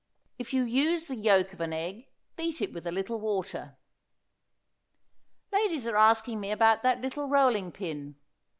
If 0.39 0.51
you 0.51 0.63
use 0.63 1.05
the 1.05 1.15
yolk 1.15 1.53
of 1.53 1.61
an 1.61 1.73
egg, 1.73 2.07
beat 2.35 2.59
it 2.59 2.73
with 2.73 2.87
a 2.87 2.91
little 2.91 3.19
water. 3.19 3.77
Ladies 5.51 5.85
are 5.85 5.95
asking 5.95 6.39
me 6.39 6.49
about 6.51 6.81
that 6.81 7.01
little 7.01 7.29
rolling 7.29 7.71
pin. 7.71 8.15